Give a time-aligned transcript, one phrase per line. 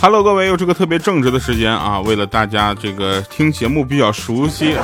[0.00, 2.00] Hello，各位，又是个特别正直的时间啊！
[2.00, 4.76] 为了大家这个听节目比较熟悉，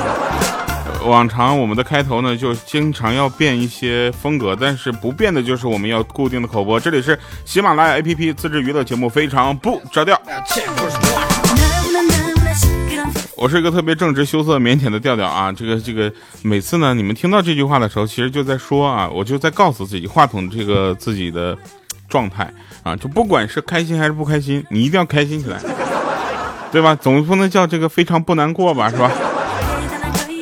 [1.05, 6.77] 往常我们的开头呢就经常要变一些风格，但是不变的就是我们要固定的口播。
[6.77, 10.21] 这里是喜马拉雅 APP 自制娱乐节目，非常不着调。
[13.37, 15.49] 我是一个特别正直、羞涩、腼腆的调调啊！
[15.49, 21.57] 这个这个，每次呢，你们听到这句话的时候，其实就在说啊，我就在告诉自己，话筒这个自己的
[22.09, 22.53] 状态。
[22.85, 25.59] 啊，就不管是开心还是不开心，你一定要开心起来，
[26.71, 26.93] 对吧？
[26.93, 29.09] 总不能叫这个非常不难过吧，是吧？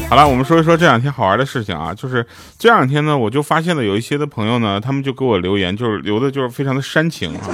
[0.10, 2.28] 好了，我们说一说这两天好玩的事情啊，就是
[2.60, 7.48] 这两天呢，我就发现了有一些的朋友呢，他们就给我留言，就是留的就是非常的煽情啊。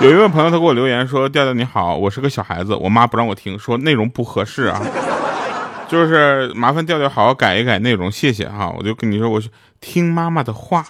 [0.00, 4.80] 有一位朋友他给我留言说：“调调你好，我是个小孩子，我妈不让我听，说内容不合适啊，
[5.88, 9.48] 就是麻烦调调好好改一改内容，谢谢哈。”我就跟你说，我是
[9.80, 10.84] 听妈妈的话。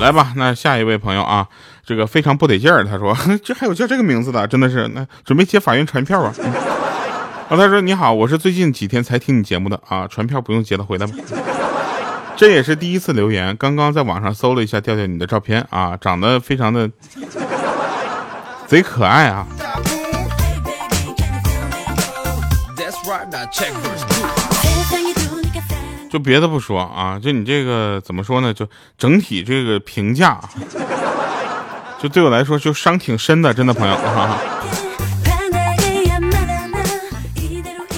[0.00, 1.48] 来吧，那下一位朋友啊，
[1.84, 2.84] 这个非常不得劲儿。
[2.84, 6.32] 他说：“这还有叫这个名字的，真的是那准备接法院传票啊。
[7.48, 11.14] ”啊，他说：“你好，我是最近几天才听你节目的啊，传票不用接了，回来吧。”
[12.36, 16.88] 这也是第一次留言，刚刚在网上搜了一下调调你的照片啊，长得非常的
[18.66, 19.46] 贼可爱啊。
[26.16, 28.50] 就别的不说啊，就你这个怎么说呢？
[28.54, 30.40] 就整体这个评价，
[32.00, 33.94] 就对我来说就伤挺深的，真的朋友。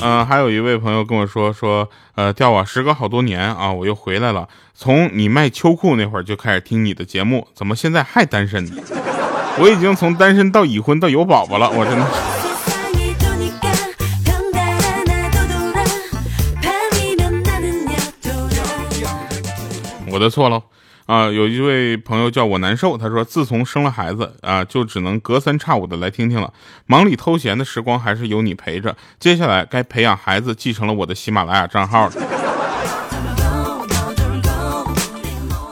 [0.03, 4.49] 嗯，还有一位朋友跟我说说，呃，调啊，时隔好多年啊，我又回来了。
[4.75, 8.73] 从你卖秋裤那会儿就开始听你的节目，怎么现在还单身呢？
[9.61, 12.05] 我已经从单身到已婚到有宝宝了，我真的。
[20.19, 20.61] 我的错喽，
[21.07, 26.53] 啊，有一位朋友叫我难受，他说自从生了孩子啊，就只能隔三差五的来听听了，
[26.87, 28.97] 忙里偷闲的时光还是有你陪着。
[29.21, 32.15] 接下来该培养孩子继承了我的喜马拉雅账号了。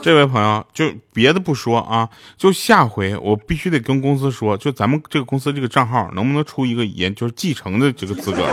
[0.01, 8.47] 这位朋友就别的不说啊，就下回我必须得跟公司说，就咱们这个公司这个账号能不能出一个研，就是继承的这个资格。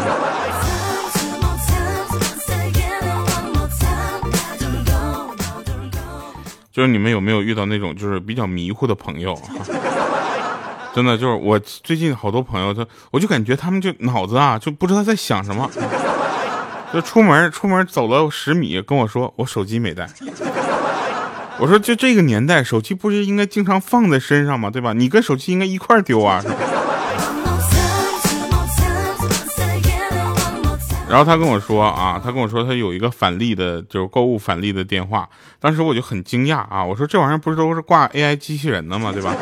[6.75, 9.41] 就是你们有没有遇到那种就是比较迷糊的朋友？
[10.93, 15.71] 真的就是我最近好多朋友，他我就感觉他们就脑子啊就不知道在想什么。
[16.93, 20.09] 就出门出门走了十米，跟我说我手机没带。
[21.59, 24.69] 我说就这个年代，手机不是应该经常放在身上吗？
[24.69, 24.93] 对吧？
[24.93, 26.43] 你跟手机应该一块丢啊。
[31.15, 35.29] 然后他跟我说啊，他跟我说他有一个返利的，就是购物返利的电话。
[35.61, 39.13] 当时我就很惊讶啊，我说这玩意儿不是都是挂 AI 机器人的吗？
[39.13, 39.33] 对吧？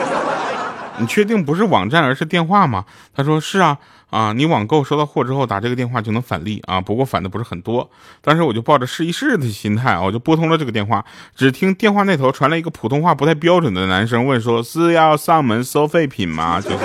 [0.98, 2.84] 你确定不是网站而是电话吗？
[3.16, 3.78] 他说是啊
[4.10, 7.90] 啊，你网购收到货之后打这个电话就能返利啊，不过返的不是很多。
[8.20, 11.02] 当时我就抱着试一试的心态啊，我就拨通了这个电话，
[11.34, 16.76] 只听电话那头传来一个普通话不太标准的男生问说：“是要上门收废品吗？”就是。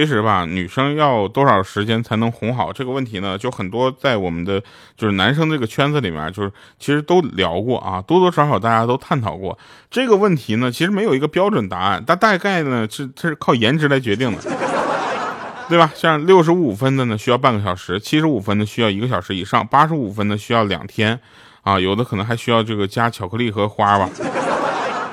[0.00, 3.36] 其实吧，女生要多少时间才能哄好这个问题呢？
[3.36, 4.58] 就很多在我们的
[4.96, 9.58] 就是男生这个圈子里面，就是其实都聊过啊，多多少少大家都探讨过
[9.90, 10.72] 这个问题呢。
[10.72, 14.38] 其实没有一个标准答案，但大概呢是它是靠颜值来决定的，
[15.68, 15.92] 对吧？
[15.94, 21.20] 像六十五分的呢需要半个小时，七十五分的需要一个小时以上，八十五分的需要两天，
[21.60, 24.08] 啊，有的可能还需要这个加巧克力和花吧。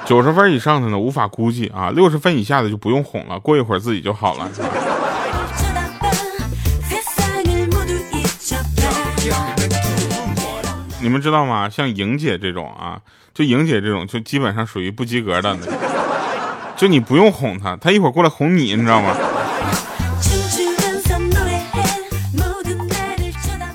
[0.08, 4.50] 九十分以上的呢，无法估计啊；六十分以下的就不用哄了，过一会儿自己就好了。
[11.02, 11.70] 你们知道吗？
[11.70, 13.02] 像莹姐这种啊，
[13.34, 15.58] 就莹姐这种，就基本上属于不及格的。
[16.78, 19.14] 就你不用哄她，她一会儿过来哄你，你知道吗？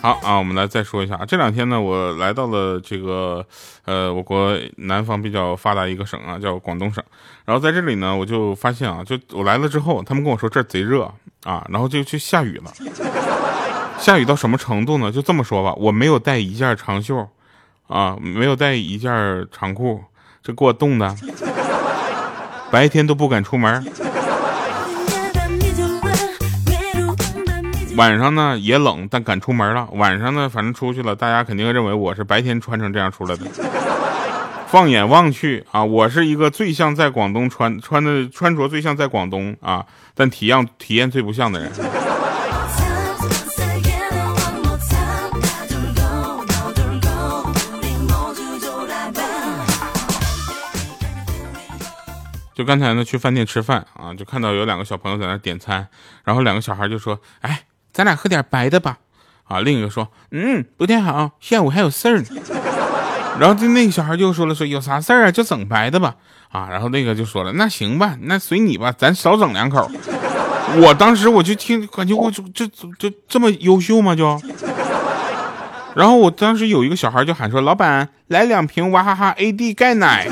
[0.02, 1.24] 好啊，我们来再说一下啊。
[1.24, 3.46] 这两天呢，我来到了这个
[3.84, 7.02] 呃，我国南方比较发达一个省啊，叫广东省。
[7.44, 11.04] 然后在这里呢，我就发现啊，就我来了之后，他们跟我说这儿贼热
[11.44, 12.72] 啊，然后就去下雨了。
[13.96, 15.12] 下雨到什么程度呢？
[15.12, 17.24] 就这么说吧，我没有带一件长袖
[17.86, 20.02] 啊，没有带一件长裤，
[20.42, 21.14] 这给我冻的，
[22.72, 23.86] 白天都不敢出门。
[27.94, 29.86] 晚上呢也冷但敢出门了。
[29.92, 33.46] 晚上呢反正出去了大家肯定认为我是白天穿成这样出来的。
[34.66, 39.84] 放眼望去啊我是一个最像在广东穿穿的穿着最像在广东啊
[40.14, 41.70] 但体样体验最不像的人。
[52.54, 55.86] 就刚才呢去饭店吃饭啊就看到有两个小朋友在那点餐
[56.24, 57.62] 然后两个小孩就说哎
[57.92, 58.98] 咱俩喝点白的吧。”
[59.44, 62.26] 啊，另一个说：“嗯，不太好，下午还有事儿呢。”
[63.38, 66.14] 然后就那个小孩就说了：“说有啥事儿啊，就整白的吧。”
[66.50, 69.90] 啊，然后那个就说了：“那行吧，那随你吧，咱少整两口。”
[70.80, 72.66] 我当时我就听，感觉我就这
[72.98, 74.14] 这这么优秀吗？
[74.14, 74.40] 就，
[75.94, 80.28] 然后我当时有一个小孩就喊说：“老板，来两瓶娃哈哈 AD 钙奶。”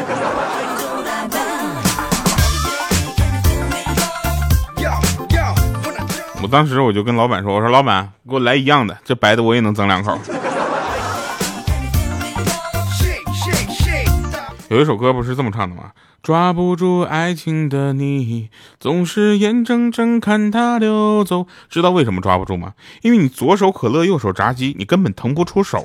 [6.42, 10.18] 我当时我就跟老板说：“我说老板，给我来一样的，这白的我也能整两口。”
[14.68, 15.90] 有一首歌不是这么唱的吗？
[16.22, 18.48] 抓不住爱情的你，
[18.78, 21.46] 总是眼睁睁看它溜走。
[21.68, 22.72] 知道为什么抓不住吗？
[23.02, 25.84] 因为你左手可乐，右手炸鸡，你根本腾不出手。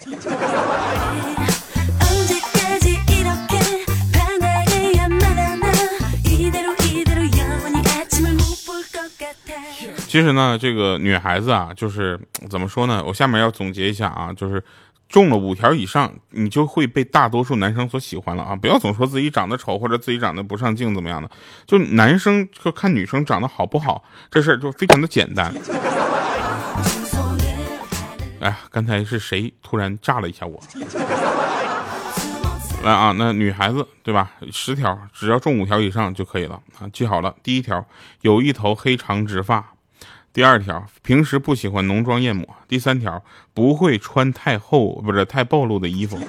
[10.15, 12.17] 其实呢，这个女孩子啊，就是
[12.49, 13.03] 怎么说呢？
[13.05, 14.63] 我下面要总结一下啊，就是
[15.09, 18.55] 中了五条以上，你就会被大多数男生所喜欢了啊！
[18.55, 21.29] 不要总说自己长得丑或者自己长得不上镜怎么样的，
[21.65, 25.53] 就男生就看女生长得好不好，这事儿就非常的简单。
[28.39, 30.57] 哎，刚才是谁突然炸了一下我？
[32.85, 34.31] 来啊，那女孩子对吧？
[34.49, 36.87] 十条，只要中五条以上就可以了啊！
[36.93, 37.85] 记好了，第一条，
[38.21, 39.73] 有一头黑长直发。
[40.35, 42.45] 第二条，平时不喜欢浓妆艳抹。
[42.67, 43.23] 第三条，
[43.53, 46.19] 不会穿太厚不是太暴露的衣服。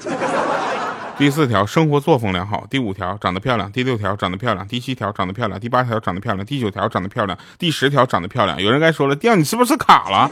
[1.18, 2.64] 第四条，生活作风良好。
[2.70, 3.72] 第五条，长得漂亮。
[3.72, 4.64] 第六条，长得漂亮。
[4.68, 5.58] 第七条，长得漂亮。
[5.58, 6.46] 第八条，长得漂亮。
[6.46, 7.36] 第九条，长得漂亮。
[7.58, 8.62] 第十条，长得漂亮。
[8.62, 10.30] 有人该说了，调你是不是卡了？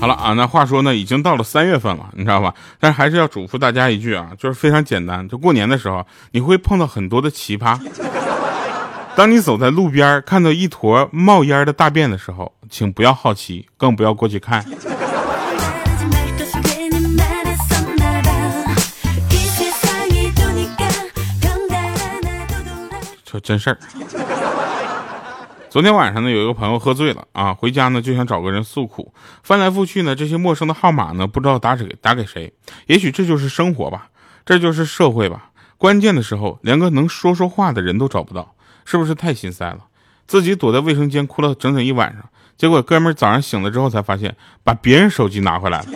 [0.00, 2.54] 好了啊，那话说呢，已经到了三月份了，你知道吧？
[2.78, 7.78] 但是还是要嘱咐大家一句啊，就是非常简单，就过年的时候，你会碰到很多的奇葩。
[9.14, 14.64] 当你走在路边看到一坨冒烟的大便的时候，请不要好奇，更不要过去看。
[23.30, 23.78] 这真事儿。
[25.68, 32.52] 昨天晚上呢，有一个朋友喝醉了啊，回家呢就想找个人诉苦，翻来覆去呢，这些陌生的号码呢，不知道打给打给谁。
[32.86, 34.08] 也许这就是生活吧，
[34.44, 35.50] 这就是社会吧。
[35.78, 38.52] 关键的时候，连个能说说话的人都找不到，
[38.84, 39.78] 是不是太心塞了？
[40.26, 42.24] 自己躲在卫生间哭了整整一晚上，
[42.56, 44.34] 结果哥们儿早上醒了之后才发现，
[44.64, 45.86] 把别人手机拿回来了。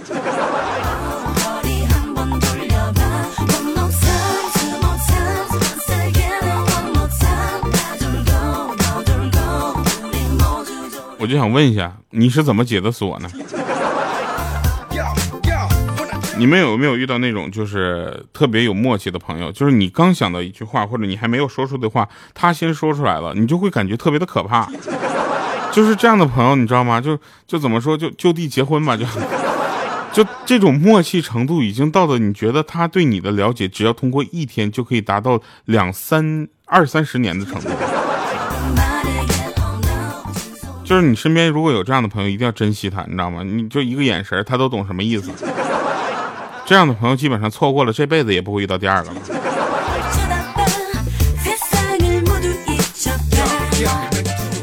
[11.24, 13.30] 我就想问一下，你是怎么解的锁呢？
[16.36, 19.50] 你们有没有遇到那种就是特别有默契的朋友？
[19.50, 24.68] 就是你刚想到一句话，或者你还没有说出的话，他先说出来了，你就会感觉特别的可怕。
[25.72, 27.00] 就是这样的朋友，你知道吗？
[27.00, 29.06] 就就怎么说，就就地结婚吧，就
[30.12, 37.70] 就这种默契程度已经到了，你觉得他对你的了解，只要通过一天就可以达到两三二三十年的程度。
[40.84, 43.42] 就是你身边如果有这样的朋友，一定要珍惜他，你知道吗？
[43.42, 45.32] 你就一个眼神，他都懂什么意思。
[46.66, 49.16] 这样的朋友基本上错过了，这辈子也不会遇到第二个了。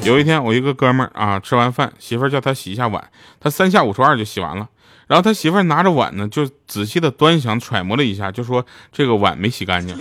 [0.04, 3.04] 有一天，我一个哥们儿啊，吃完饭，媳妇儿叫他洗一下碗，
[3.40, 4.68] 他三下五除二就洗完了。
[5.08, 9.98] 然后他媳妇儿拿着碗呢，就仔细的端详揣摩了一下，就说这个碗没洗干净。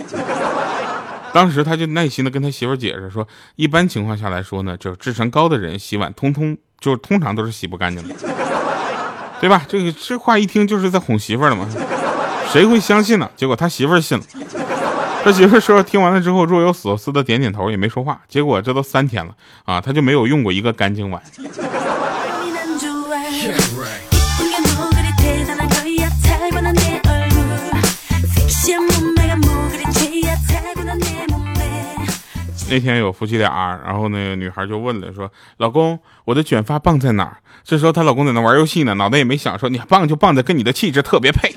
[1.33, 8.15] 当时他就耐心的跟他媳妇解释说，一般情况下来说呢，就智商高的人洗碗，通通就通常都是洗不干净的，
[9.39, 9.65] 对吧？
[9.67, 11.65] 这个这话一听就是在哄媳妇儿的嘛，
[12.51, 13.29] 谁会相信呢？
[13.35, 14.23] 结果他媳妇儿信了，
[15.23, 18.21] 他媳妇说听完了之后若有所思的点点头，也没说话。
[18.27, 19.33] 结果这都三天了
[19.63, 21.21] 啊，他就没有用过一个干净碗。
[32.71, 37.35] 那天有夫妻俩，然后那个女孩就问了，说：“老公，我的卷发棒在哪儿？”
[37.65, 41.53] 这时候她老公在那玩游戏呢，脑袋也没想，说：“你棒就棒的跟你的气质特别配。”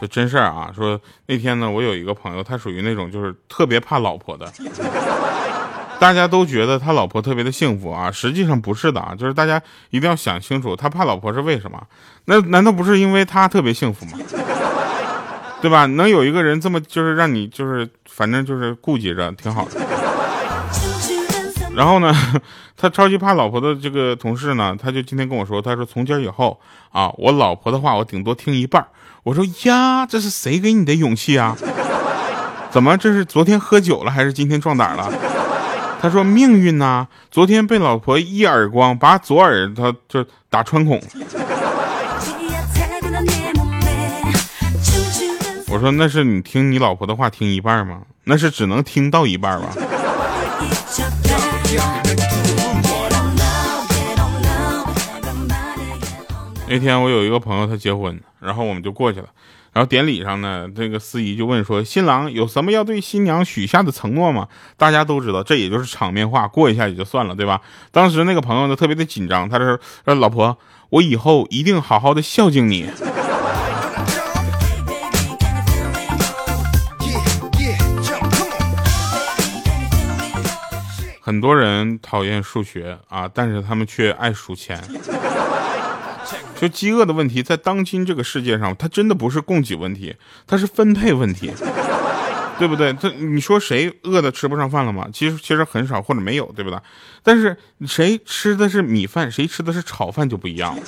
[0.00, 4.50] 这真事儿啊，说那天呢，我有一个朋友，他属于那种就是特别怕老婆的。
[5.98, 11.80] 大家都觉得他老婆特别的幸福啊，实际上不是的啊，就是大家一定要想清楚，他怕老婆是为什么？
[12.26, 14.18] 那难道不是因为他特别幸福吗？
[15.60, 15.86] 对吧？
[15.86, 19.80] 能有一个人这么就是让你就是反正就是顾及着，挺好的。
[21.74, 22.14] 然后呢，
[22.76, 26.58] 他超级怕老婆的这个同事呢，他就今天跟我说，他说从今以后
[26.90, 28.86] 啊，我老婆的话我顶多听一半。
[29.24, 31.56] 我说呀，这是谁给你的勇气啊？
[32.70, 35.12] 怎么这是昨天喝酒了还是今天壮胆了？
[36.00, 41.00] 他说命运呐，昨天被老婆一耳光把左耳他就打穿孔。
[45.70, 48.00] 我说那是你听你老婆的话听一半吗？
[48.24, 49.68] 那是只能听到一半吧。
[56.70, 59.28] 那天我有一个朋友他结婚，然后我们就过去了。
[59.72, 67.60] 然后典礼上呢，这个司仪就问说：“新郎有什么要对新娘许下的承诺吗？”大家都知道，这也就是场面话，过一下也就算了，对吧？
[67.90, 70.58] 当时那个朋友呢，特别的紧张，他说：“说老婆，
[70.90, 72.90] 我以后一定好好的孝敬你。”
[81.20, 84.82] 很多人讨厌数学啊，但是他们却爱数钱。
[86.60, 90.14] 就饥饿的问题，在当今这个世界上，它真的不是供给问题，
[90.46, 91.52] 它是分配问题，
[92.58, 92.92] 对不对？
[92.94, 95.08] 这你说谁饿的吃不上饭了吗？
[95.12, 96.78] 其实其实很少或者没有，对不对？
[97.22, 100.82] 但是谁吃的是米饭，谁吃的是炒饭就不一样了。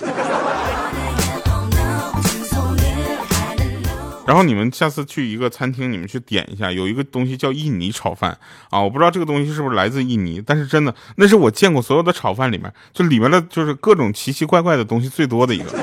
[4.31, 8.31] 然后你们下次去一个餐厅，你们去点一下，有一个东西叫印尼炒饭
[8.71, 15.77] 啊，我不知道这个东西是不是来自印尼，但是真的那是我见过所有的炒饭里面，就里面的就是各种奇奇怪怪的东西最多的一个，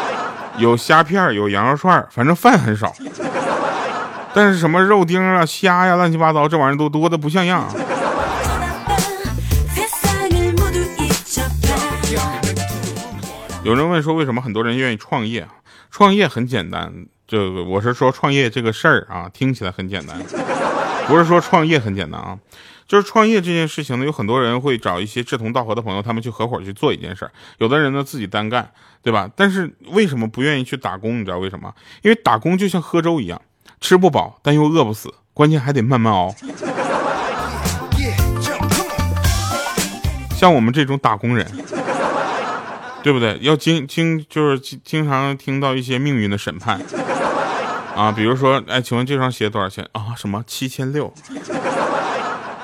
[0.56, 2.90] 有虾片，有羊肉串，反正饭很少，
[4.32, 7.70] 但是什么肉丁啊、虾呀、乱七八糟这玩意儿都多的不像样。
[13.62, 15.46] 有人问说，为什么很多人愿意创业？
[15.90, 16.90] 创业很简单。
[17.30, 20.20] 这个我是说创业这个事儿啊，听起来很简单，
[21.06, 22.36] 不是说创业很简单啊，
[22.88, 27.30] 就是创业这件事情呢，有很多人会找一些志同道合的朋友，他们去合伙去做一件事儿。
[27.58, 28.68] 有的人呢自己单干，
[29.00, 29.30] 对吧？
[29.36, 31.20] 但是为什么不愿意去打工？
[31.20, 31.72] 你知道为什么？
[32.02, 33.40] 因为打工就像喝粥一样，
[33.80, 36.34] 吃不饱但又饿不死，关键还得慢慢熬。
[40.36, 41.46] 像我们这种打工人。
[43.02, 43.38] 对不对？
[43.40, 46.78] 要经经就是经常听到一些命运的审判
[48.00, 50.14] 啊，比如说，哎，请问这双鞋多少钱啊？
[50.16, 51.12] 什么七千六？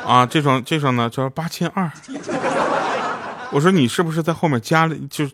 [0.07, 1.93] 啊，这双这双呢叫八千二。
[3.51, 5.29] 我说你是不是在后面加了就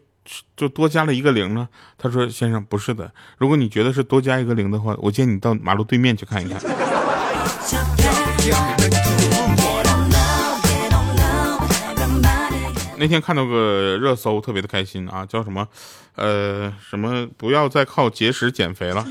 [0.56, 1.68] 就多加了一个零呢？
[1.96, 6.60] 他说先生不是的，如果你觉得是多加一个零的话，我建议你到马路对面去看一看。
[12.96, 15.68] 那天看到个热搜，特别的开心啊，叫什么？
[16.16, 17.24] 呃，什么？
[17.36, 19.06] 不要再靠节食减肥了。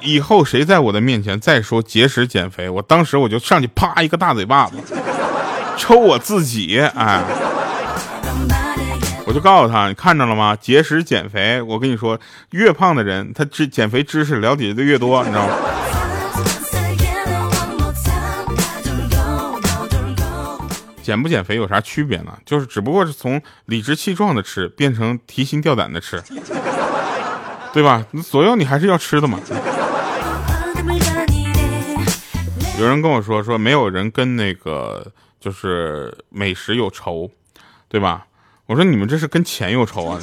[0.00, 4.76] 以后谁在我的面前再说节食减肥，我当时我就上去啪一个大嘴巴子，
[5.76, 6.78] 抽我自己！
[6.94, 7.22] 哎，
[9.26, 10.54] 我就告诉他，你看着了吗？
[10.54, 12.18] 节食减肥，我跟你说，
[12.50, 15.54] 越胖的人，他知减肥知识了解的越多，你知道吗？
[21.02, 22.32] 减不减肥有啥区别呢？
[22.44, 26.22] 就是只不过是从理直气壮的吃变成提心吊胆的吃，
[27.72, 28.04] 对吧？
[28.28, 29.38] 左右你还是要吃的嘛。
[32.78, 37.30] 有人跟我说说没有人跟那个就是美食有仇，
[37.88, 38.26] 对吧？
[38.66, 40.20] 我说你们这是跟钱有仇啊。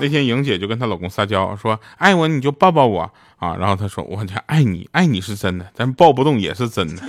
[0.00, 3.02] 那天莹姐就跟她老公撒娇说：“爱我你就抱抱我
[3.36, 7.02] 啊！”然后她说：“我这爱你，爱你是真的，但抱不动也是真的。”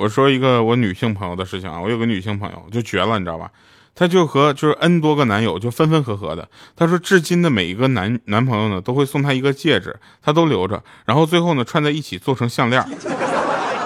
[0.00, 3.50] 我说一个我女性朋友的事情啊，我有个女性朋友就绝了，你知道吧？
[3.94, 6.48] 她就和就是 N 多个男友就分分合合的。
[6.74, 12.82] 她说至今的每一个男男朋友呢，都会送她一个戒指，她都留着，然后最后呢串在一起做成项链。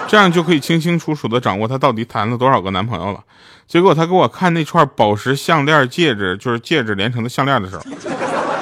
[0.07, 3.19] 这样就可以清清楚楚的掌握她到底谈了多少个男朋友了。
[3.67, 7.83] 结果她给我看那串宝石项链戒指，就是戒指连成的项链的时候，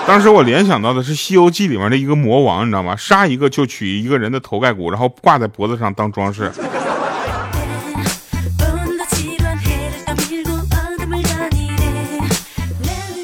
[0.07, 2.95] 当时我联想到的是《西游记》里面的一个魔王，你知道吗？
[2.95, 6.51] 杀一个就取一个人的头盖骨，然后挂在脖子上当装饰。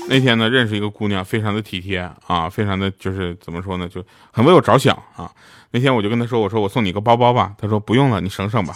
[0.10, 5.30] 那天呢，认识一个姑娘，非常的体贴啊，非常的就是怎么说呢，就很为我着想啊。
[5.72, 8.76] 那天我就跟她说，我说我送你个包包吧，她说不用了，你省省吧。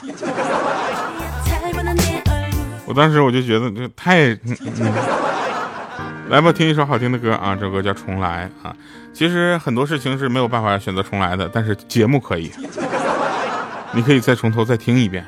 [2.85, 4.29] 我当时我就觉得这太……
[4.29, 4.93] 嗯
[6.29, 7.53] 来吧，听一首好听的歌啊！
[7.53, 8.73] 这首歌叫《重来》啊。
[9.13, 12.49] 其实很多事情是没有办法选择重来的，但是节目可以，
[13.91, 15.23] 你可以再从头再听一遍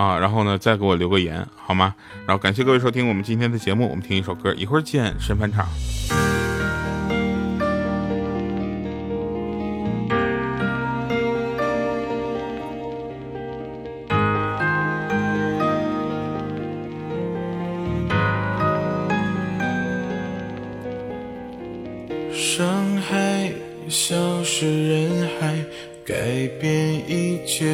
[0.00, 1.94] 啊，然后呢再给我留个言好吗？
[2.26, 5.68] 然后感谢各位收听我们今天的节目，我们听一首歌，一会儿见，神返场。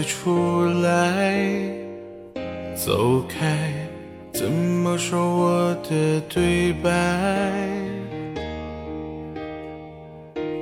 [0.03, 1.76] 出来，
[2.87, 3.73] 走开，
[4.33, 6.93] 怎么说我的对白？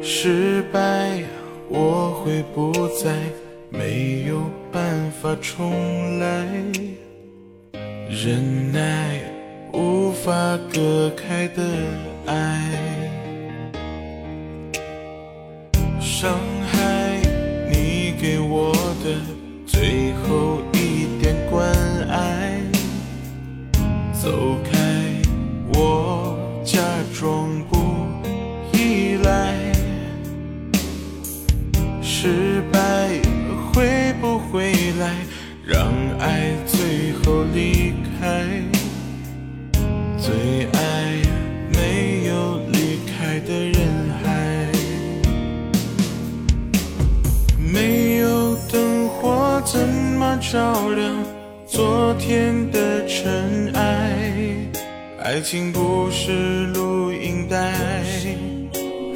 [0.00, 1.22] 失败，
[1.68, 3.14] 我会不再，
[3.68, 4.40] 没有
[4.72, 6.46] 办法重来。
[8.08, 9.20] 忍耐，
[9.74, 10.32] 无法
[10.72, 11.62] 割开的
[12.24, 12.93] 爱，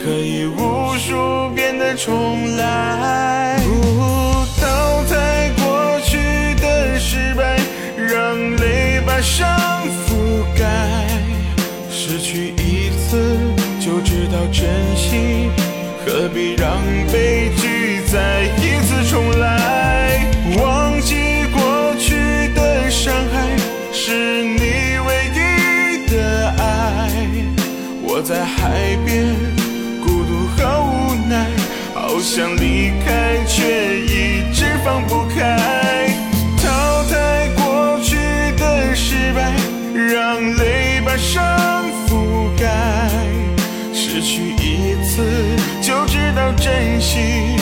[0.09, 3.59] 可以无数遍的重来。
[3.59, 6.17] 不淘汰过去
[6.63, 7.59] 的失败，
[7.95, 9.47] 让泪把伤
[10.07, 10.65] 覆盖。
[11.91, 13.37] 失去一次
[13.79, 14.67] 就知道珍
[14.97, 15.51] 惜，
[16.07, 16.79] 何必让
[17.13, 20.25] 悲剧再一次重来？
[20.57, 23.55] 忘记过去的伤害，
[23.93, 27.11] 是你唯一的爱。
[28.11, 28.43] 我在
[32.31, 35.57] 想离开，却一直放不开。
[36.63, 38.17] 淘汰过去
[38.59, 39.51] 的失败，
[39.95, 42.69] 让泪把伤覆盖。
[43.95, 45.25] 失去一次
[45.81, 47.57] 就知道珍惜，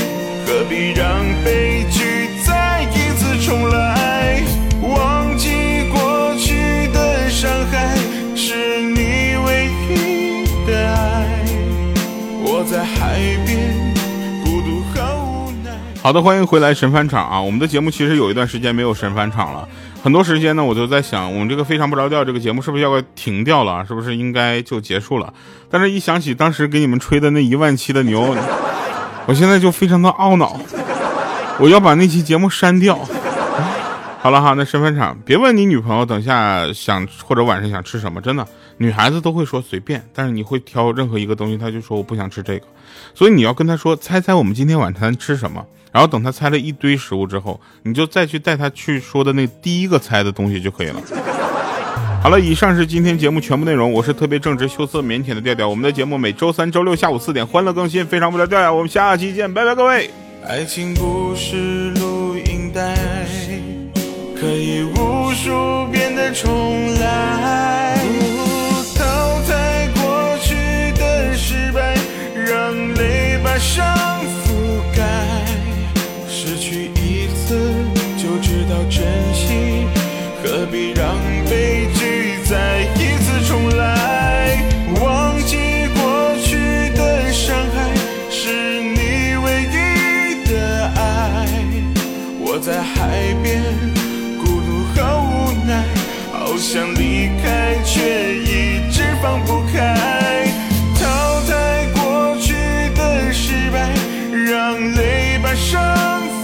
[0.44, 2.05] 何必让悲剧？
[16.06, 17.40] 好的，欢迎回来神返场啊！
[17.40, 19.68] 我们的节目其实有一段时间没有神返场了，
[20.04, 23.84] 很多时间呢，我就在想，我们这个非常不着调这个节目是不是要停掉了？
[23.84, 25.34] 是不是应该就结束了？
[25.68, 28.36] 但是一想起当时给你们吹的那一万期的牛，
[29.26, 30.56] 我现在就非常的懊恼，
[31.58, 32.96] 我要把那期节目删掉。
[34.20, 42.66] 好了哈，那神翻场，别问你女朋友等下想或者晚上想吃什么，真的，女孩子都会说随便，但是你会挑任何一个东西，她就说我不想吃这个，
[43.12, 45.64] 所以你要跟她说猜猜我们今天晚餐吃什么，
[45.96, 51.00] 然后等他猜了一堆食物之后，你就再去带他去说的那第一个猜的东西就可以了。
[52.22, 60.10] 好了，以上是今天节目全部内容，我是特别正直、羞涩、腼腆的调调，我们的节目每周三、周六下午四点欢乐更新，非常不着调调，我们下期见，拜拜各位。
[60.46, 62.94] 爱情不是录音带。
[64.38, 67.98] 可以无数遍的重来，
[99.26, 100.46] 放不开。
[100.94, 102.54] 淘汰过去
[102.94, 103.92] 的失败，
[104.30, 105.82] 让泪把伤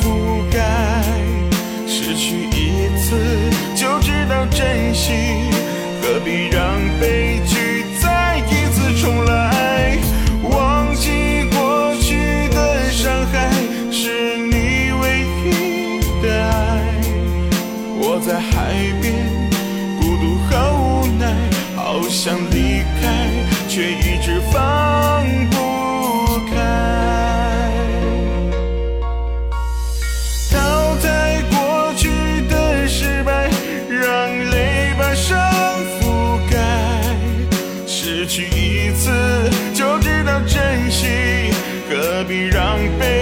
[0.01, 0.59] 覆盖。
[1.87, 3.15] 失去一次
[3.77, 5.13] 就知道珍惜，
[6.03, 7.32] 何必让悲
[42.53, 43.22] 让悲。